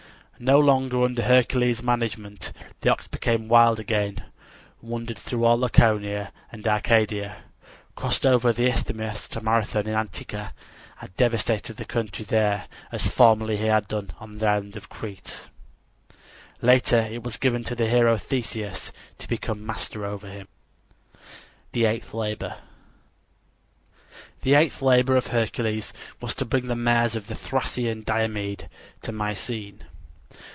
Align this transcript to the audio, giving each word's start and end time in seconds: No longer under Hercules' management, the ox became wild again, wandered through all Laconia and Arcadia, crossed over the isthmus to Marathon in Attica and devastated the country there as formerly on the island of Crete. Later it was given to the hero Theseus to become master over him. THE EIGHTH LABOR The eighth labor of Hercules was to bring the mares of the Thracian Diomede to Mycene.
No 0.43 0.57
longer 0.59 1.03
under 1.03 1.21
Hercules' 1.21 1.83
management, 1.83 2.51
the 2.79 2.89
ox 2.91 3.05
became 3.05 3.47
wild 3.47 3.79
again, 3.79 4.23
wandered 4.81 5.19
through 5.19 5.45
all 5.45 5.55
Laconia 5.59 6.33
and 6.51 6.67
Arcadia, 6.67 7.43
crossed 7.95 8.25
over 8.25 8.51
the 8.51 8.65
isthmus 8.65 9.27
to 9.27 9.41
Marathon 9.41 9.85
in 9.85 9.93
Attica 9.93 10.51
and 10.99 11.15
devastated 11.15 11.75
the 11.77 11.85
country 11.85 12.25
there 12.25 12.65
as 12.91 13.07
formerly 13.07 13.57
on 13.69 14.37
the 14.39 14.47
island 14.49 14.75
of 14.75 14.89
Crete. 14.89 15.47
Later 16.59 16.97
it 17.01 17.21
was 17.21 17.37
given 17.37 17.63
to 17.65 17.75
the 17.75 17.87
hero 17.87 18.17
Theseus 18.17 18.91
to 19.19 19.27
become 19.27 19.63
master 19.63 20.05
over 20.07 20.27
him. 20.27 20.47
THE 21.73 21.85
EIGHTH 21.85 22.15
LABOR 22.15 22.55
The 24.41 24.55
eighth 24.55 24.81
labor 24.81 25.15
of 25.15 25.27
Hercules 25.27 25.93
was 26.19 26.33
to 26.33 26.45
bring 26.45 26.65
the 26.65 26.75
mares 26.75 27.15
of 27.15 27.27
the 27.27 27.35
Thracian 27.35 28.01
Diomede 28.01 28.69
to 29.03 29.11
Mycene. 29.11 29.81